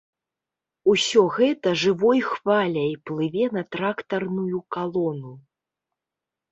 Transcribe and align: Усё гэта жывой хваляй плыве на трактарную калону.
Усё 0.93 1.21
гэта 1.35 1.69
жывой 1.83 2.19
хваляй 2.31 2.91
плыве 3.11 3.45
на 3.59 3.63
трактарную 3.77 4.59
калону. 4.79 5.33